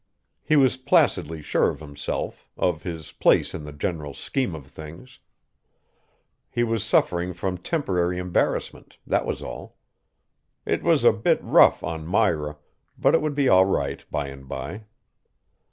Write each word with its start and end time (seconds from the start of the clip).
He 0.41 0.55
was 0.55 0.77
placidly 0.77 1.43
sure 1.43 1.69
of 1.69 1.79
himself, 1.79 2.49
of 2.57 2.81
his 2.81 3.11
place 3.11 3.53
in 3.53 3.65
the 3.65 3.71
general 3.71 4.15
scheme 4.15 4.55
of 4.55 4.65
things. 4.65 5.19
He 6.49 6.63
was 6.63 6.83
suffering 6.83 7.33
from 7.33 7.59
temporary 7.59 8.17
embarrassment, 8.17 8.97
that 9.05 9.27
was 9.27 9.43
all. 9.43 9.77
It 10.65 10.81
was 10.81 11.03
a 11.03 11.13
bit 11.13 11.37
rough 11.43 11.83
on 11.83 12.07
Myra, 12.07 12.57
but 12.97 13.13
it 13.13 13.21
would 13.21 13.35
be 13.35 13.47
all 13.47 13.65
right 13.65 14.03
by 14.09 14.29
and 14.29 14.47
by. 14.49 14.85